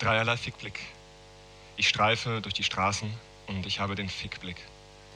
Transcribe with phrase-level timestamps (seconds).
[0.00, 0.80] Dreierlei Fickblick.
[1.76, 3.12] Ich streife durch die Straßen
[3.48, 4.56] und ich habe den Fickblick.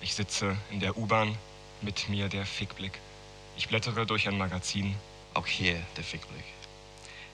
[0.02, 1.38] Ich sitze in der U-Bahn,
[1.80, 2.92] mit mir der Fickblick.
[3.56, 4.94] Ich blättere durch ein Magazin.
[5.32, 6.44] Auch hier der Fickblick.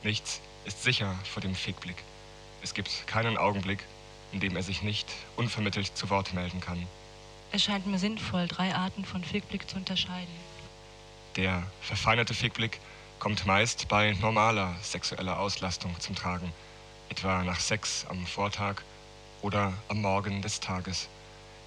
[0.04, 1.96] Nichts ist sicher vor dem Fickblick.
[2.62, 3.84] Es gibt keinen Augenblick,
[4.30, 6.86] in dem er sich nicht unvermittelt zu Wort melden kann.
[7.50, 10.36] Es scheint mir sinnvoll, drei Arten von Fickblick zu unterscheiden.
[11.34, 12.78] Der verfeinerte Fickblick
[13.18, 16.52] kommt meist bei normaler sexueller Auslastung zum Tragen,
[17.10, 18.76] etwa nach Sex am Vortag
[19.42, 21.08] oder am Morgen des Tages.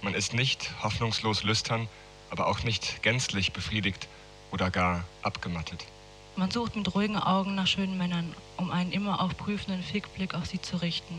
[0.02, 1.88] Man ist nicht hoffnungslos lüstern,
[2.30, 4.08] aber auch nicht gänzlich befriedigt
[4.50, 5.84] oder gar abgemattet.
[6.36, 10.46] Man sucht mit ruhigen Augen nach schönen Männern, um einen immer auch prüfenden Fickblick auf
[10.46, 11.14] sie zu richten.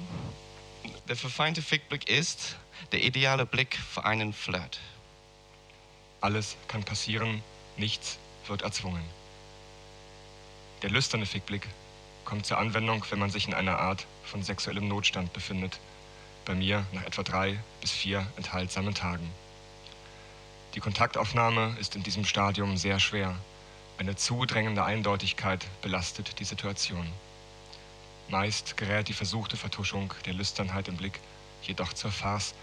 [1.08, 2.58] Der verfeinte Fickblick ist
[2.92, 4.80] der ideale Blick für einen Flirt.
[6.20, 7.42] Alles kann passieren,
[7.78, 9.04] nichts wird erzwungen.
[10.82, 11.68] Der lüsterne Fickblick
[12.26, 15.80] kommt zur Anwendung, wenn man sich in einer Art von sexuellem Notstand befindet.
[16.46, 19.30] Bei mir nach etwa drei bis vier enthaltsamen Tagen.
[20.76, 23.36] Die Kontaktaufnahme ist in diesem Stadium sehr schwer.
[23.98, 27.08] Eine zudrängende Eindeutigkeit belastet die Situation.
[28.28, 31.20] Meist gerät die versuchte Vertuschung der Lüsternheit im Blick
[31.64, 32.54] jedoch zur Farce.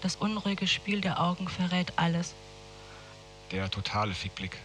[0.00, 2.34] Das unruhige Spiel der Augen verrät alles.
[3.50, 4.56] Der totale Fickblick.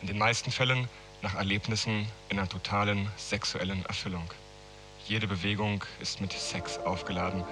[0.00, 0.88] In den meisten Fällen
[1.22, 4.28] nach Erlebnissen einer totalen sexuellen Erfüllung.
[5.06, 7.42] Jede Bewegung ist mit Sex aufgeladen.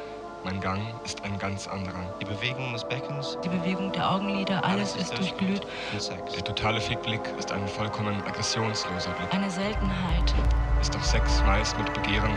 [0.44, 2.14] Mein Gang ist ein ganz anderer.
[2.20, 5.66] Die Bewegung des Beckens, Die Bewegung der Augenlider, alles ist durchglüht.
[5.90, 6.32] von Sex.
[6.32, 9.34] Der totale Fickblick ist ein vollkommen aggressionsloser Blick.
[9.34, 10.34] Eine Seltenheit.
[10.80, 12.30] Ist doch Sex meist mit Begehren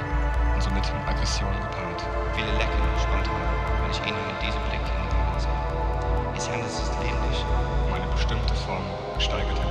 [0.54, 2.04] und somit mit Aggression gepaart.
[2.36, 3.42] Viele lecken spontan,
[3.84, 6.34] wenn ich ihnen mit diesem Blick in die Augen sah.
[6.36, 7.46] Es handelt sich nämlich
[7.88, 8.84] Um eine bestimmte Form
[9.16, 9.64] gesteigerter